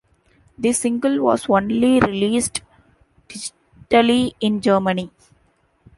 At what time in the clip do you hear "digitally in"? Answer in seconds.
3.29-4.59